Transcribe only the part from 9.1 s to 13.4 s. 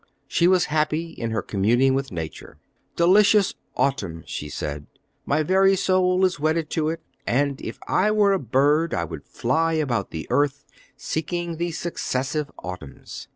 fly about the earth, seeking the successive autumns....